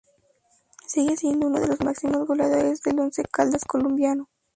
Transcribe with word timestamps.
Sigue 0.87 1.15
siendo 1.15 1.45
uno 1.45 1.59
de 1.59 1.67
los 1.67 1.79
máximos 1.81 2.25
goleadores 2.25 2.81
del 2.81 2.97
Once 2.99 3.21
Caldas 3.31 3.65
colombiano. 3.65 4.27